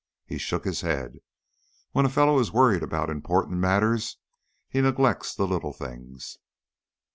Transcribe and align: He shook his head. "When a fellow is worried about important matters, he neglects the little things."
He 0.25 0.39
shook 0.39 0.65
his 0.65 0.81
head. 0.81 1.19
"When 1.91 2.07
a 2.07 2.09
fellow 2.09 2.39
is 2.39 2.51
worried 2.51 2.81
about 2.81 3.11
important 3.11 3.59
matters, 3.59 4.17
he 4.67 4.81
neglects 4.81 5.35
the 5.35 5.45
little 5.45 5.73
things." 5.73 6.39